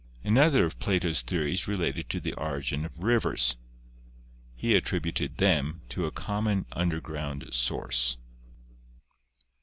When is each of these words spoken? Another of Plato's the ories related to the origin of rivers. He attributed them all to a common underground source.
Another 0.23 0.65
of 0.65 0.79
Plato's 0.79 1.21
the 1.21 1.35
ories 1.37 1.67
related 1.67 2.09
to 2.09 2.19
the 2.19 2.33
origin 2.33 2.85
of 2.85 3.03
rivers. 3.03 3.59
He 4.55 4.73
attributed 4.73 5.37
them 5.37 5.81
all 5.83 5.87
to 5.89 6.05
a 6.07 6.11
common 6.11 6.65
underground 6.71 7.45
source. 7.53 8.17